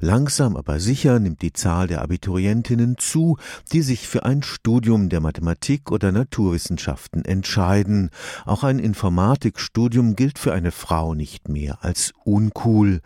Langsam 0.00 0.56
aber 0.56 0.78
sicher 0.78 1.18
nimmt 1.18 1.42
die 1.42 1.52
Zahl 1.52 1.88
der 1.88 2.02
Abiturientinnen 2.02 2.98
zu, 2.98 3.36
die 3.72 3.82
sich 3.82 4.06
für 4.06 4.24
ein 4.24 4.44
Studium 4.44 5.08
der 5.08 5.20
Mathematik 5.20 5.90
oder 5.90 6.12
Naturwissenschaften 6.12 7.24
entscheiden. 7.24 8.10
Auch 8.46 8.62
ein 8.62 8.78
Informatikstudium 8.78 10.14
gilt 10.14 10.38
für 10.38 10.52
eine 10.52 10.70
Frau 10.70 11.14
nicht 11.14 11.48
mehr 11.48 11.78
als 11.82 12.12
uncool. 12.24 13.00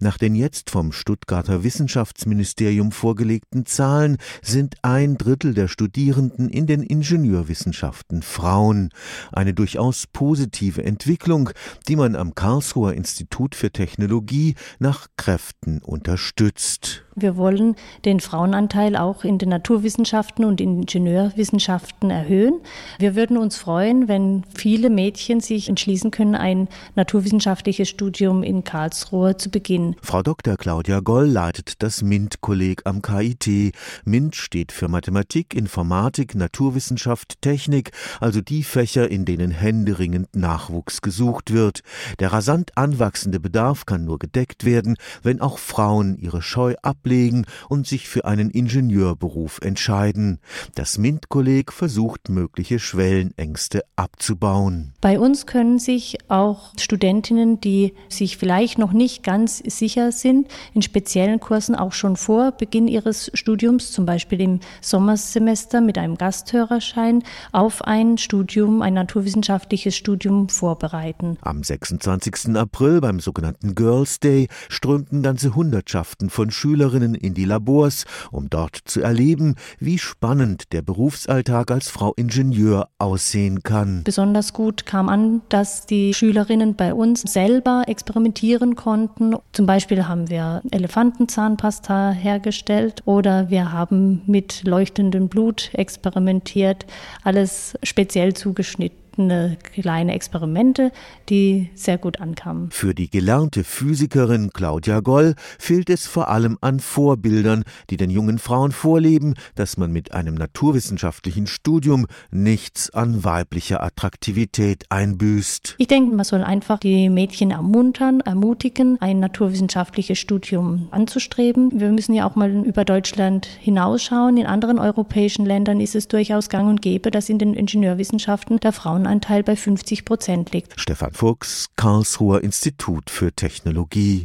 Nach 0.00 0.16
den 0.16 0.34
jetzt 0.34 0.70
vom 0.70 0.92
Stuttgarter 0.92 1.64
Wissenschaftsministerium 1.64 2.92
vorgelegten 2.92 3.66
Zahlen 3.66 4.16
sind 4.40 4.76
ein 4.80 5.18
Drittel 5.18 5.52
der 5.52 5.68
Studierenden 5.68 6.48
in 6.48 6.66
den 6.66 6.82
Ingenieurwissenschaften 6.82 8.22
Frauen. 8.22 8.88
Eine 9.32 9.52
durchaus 9.52 10.06
positive 10.06 10.82
Entwicklung, 10.82 11.50
die 11.88 11.96
man 11.96 12.16
am 12.16 12.34
Karlsruher 12.34 12.94
Institut 12.94 13.54
für 13.54 13.70
Technologie 13.70 14.54
nach 14.78 15.08
Kräften 15.18 15.82
unterstützt 15.82 16.37
unterstützt. 16.38 17.04
Wir 17.20 17.36
wollen 17.36 17.74
den 18.04 18.20
Frauenanteil 18.20 18.96
auch 18.96 19.24
in 19.24 19.38
den 19.38 19.48
Naturwissenschaften 19.48 20.44
und 20.44 20.60
Ingenieurwissenschaften 20.60 22.10
erhöhen. 22.10 22.60
Wir 23.00 23.16
würden 23.16 23.36
uns 23.36 23.56
freuen, 23.56 24.06
wenn 24.06 24.44
viele 24.54 24.88
Mädchen 24.88 25.40
sich 25.40 25.68
entschließen 25.68 26.12
können, 26.12 26.36
ein 26.36 26.68
naturwissenschaftliches 26.94 27.88
Studium 27.88 28.44
in 28.44 28.62
Karlsruhe 28.62 29.36
zu 29.36 29.50
beginnen. 29.50 29.96
Frau 30.00 30.22
Dr. 30.22 30.56
Claudia 30.56 31.00
Goll 31.00 31.26
leitet 31.26 31.82
das 31.82 32.02
MINT-Kolleg 32.02 32.82
am 32.84 33.02
KIT. 33.02 33.74
MINT 34.04 34.36
steht 34.36 34.70
für 34.70 34.86
Mathematik, 34.86 35.54
Informatik, 35.54 36.36
Naturwissenschaft, 36.36 37.42
Technik, 37.42 37.90
also 38.20 38.40
die 38.40 38.62
Fächer, 38.62 39.10
in 39.10 39.24
denen 39.24 39.50
händeringend 39.50 40.36
Nachwuchs 40.36 41.02
gesucht 41.02 41.52
wird. 41.52 41.80
Der 42.20 42.32
rasant 42.32 42.76
anwachsende 42.76 43.40
Bedarf 43.40 43.86
kann 43.86 44.04
nur 44.04 44.20
gedeckt 44.20 44.64
werden, 44.64 44.96
wenn 45.24 45.40
auch 45.40 45.58
Frauen 45.58 46.16
ihre 46.16 46.27
Scheu 46.40 46.74
ablegen 46.82 47.46
und 47.68 47.86
sich 47.86 48.08
für 48.08 48.24
einen 48.24 48.50
Ingenieurberuf 48.50 49.60
entscheiden. 49.62 50.38
Das 50.74 50.98
MINT-Kolleg 50.98 51.72
versucht, 51.72 52.28
mögliche 52.28 52.78
Schwellenängste 52.78 53.82
abzubauen. 53.96 54.92
Bei 55.00 55.18
uns 55.18 55.46
können 55.46 55.78
sich 55.78 56.18
auch 56.28 56.72
Studentinnen, 56.78 57.60
die 57.60 57.94
sich 58.08 58.36
vielleicht 58.36 58.78
noch 58.78 58.92
nicht 58.92 59.22
ganz 59.22 59.58
sicher 59.58 60.12
sind, 60.12 60.48
in 60.74 60.82
speziellen 60.82 61.40
Kursen 61.40 61.74
auch 61.74 61.92
schon 61.92 62.16
vor 62.16 62.52
Beginn 62.52 62.88
ihres 62.88 63.30
Studiums, 63.34 63.92
zum 63.92 64.06
Beispiel 64.06 64.40
im 64.40 64.60
Sommersemester 64.80 65.80
mit 65.80 65.98
einem 65.98 66.16
Gasthörerschein, 66.16 67.22
auf 67.52 67.82
ein 67.82 68.18
Studium, 68.18 68.82
ein 68.82 68.94
naturwissenschaftliches 68.94 69.96
Studium 69.96 70.48
vorbereiten. 70.48 71.38
Am 71.42 71.62
26. 71.62 72.56
April 72.56 73.00
beim 73.00 73.20
sogenannten 73.20 73.74
Girls 73.74 74.20
Day 74.20 74.48
strömten 74.68 75.22
ganze 75.22 75.54
Hundertschaften 75.54 76.17
Mannschaften 76.18 76.30
von 76.30 76.50
Schülerinnen 76.50 77.14
in 77.14 77.34
die 77.34 77.44
Labors, 77.44 78.04
um 78.30 78.50
dort 78.50 78.76
zu 78.84 79.00
erleben, 79.00 79.54
wie 79.78 79.98
spannend 79.98 80.72
der 80.72 80.82
Berufsalltag 80.82 81.70
als 81.70 81.88
Frau 81.88 82.12
Ingenieur 82.14 82.88
aussehen 82.98 83.62
kann. 83.62 84.02
Besonders 84.04 84.52
gut 84.52 84.84
kam 84.84 85.08
an, 85.08 85.42
dass 85.48 85.86
die 85.86 86.14
Schülerinnen 86.14 86.74
bei 86.74 86.92
uns 86.92 87.22
selber 87.22 87.84
experimentieren 87.86 88.74
konnten. 88.74 89.36
Zum 89.52 89.66
Beispiel 89.66 90.08
haben 90.08 90.28
wir 90.28 90.62
Elefantenzahnpasta 90.70 92.10
hergestellt 92.10 93.02
oder 93.04 93.50
wir 93.50 93.72
haben 93.72 94.22
mit 94.26 94.64
leuchtendem 94.64 95.28
Blut 95.28 95.70
experimentiert, 95.74 96.86
alles 97.22 97.74
speziell 97.82 98.34
zugeschnitten 98.34 99.07
verschiedene 99.18 99.58
kleine 99.74 100.14
Experimente, 100.14 100.92
die 101.28 101.70
sehr 101.74 101.98
gut 101.98 102.20
ankamen. 102.20 102.70
Für 102.70 102.94
die 102.94 103.10
gelernte 103.10 103.64
Physikerin 103.64 104.50
Claudia 104.52 105.00
Goll 105.00 105.34
fehlt 105.58 105.90
es 105.90 106.06
vor 106.06 106.28
allem 106.28 106.56
an 106.60 106.78
Vorbildern, 106.78 107.64
die 107.90 107.96
den 107.96 108.10
jungen 108.10 108.38
Frauen 108.38 108.70
vorleben, 108.70 109.34
dass 109.56 109.76
man 109.76 109.90
mit 109.90 110.12
einem 110.12 110.34
naturwissenschaftlichen 110.34 111.46
Studium 111.48 112.06
nichts 112.30 112.90
an 112.90 113.24
weiblicher 113.24 113.82
Attraktivität 113.82 114.84
einbüßt. 114.88 115.74
Ich 115.78 115.88
denke, 115.88 116.14
man 116.14 116.24
soll 116.24 116.44
einfach 116.44 116.78
die 116.78 117.08
Mädchen 117.08 117.50
ermuntern, 117.50 118.20
ermutigen, 118.20 118.98
ein 119.00 119.18
naturwissenschaftliches 119.18 120.18
Studium 120.18 120.88
anzustreben. 120.92 121.80
Wir 121.80 121.90
müssen 121.90 122.14
ja 122.14 122.28
auch 122.28 122.36
mal 122.36 122.50
über 122.50 122.84
Deutschland 122.84 123.46
hinausschauen. 123.46 124.36
In 124.36 124.46
anderen 124.46 124.78
europäischen 124.78 125.44
Ländern 125.44 125.80
ist 125.80 125.96
es 125.96 126.06
durchaus 126.06 126.48
gang 126.48 126.68
und 126.68 126.82
gäbe, 126.82 127.10
dass 127.10 127.28
in 127.28 127.38
den 127.38 127.54
Ingenieurwissenschaften 127.54 128.60
der 128.60 128.72
Frauen 128.72 129.07
Frauenanteil 129.08 129.42
bei 129.42 129.56
50 129.56 130.04
Prozent 130.04 130.52
liegt. 130.52 130.78
Stefan 130.78 131.12
Fuchs, 131.12 131.70
Karlsruher 131.76 132.44
Institut 132.44 133.08
für 133.08 133.32
Technologie. 133.32 134.16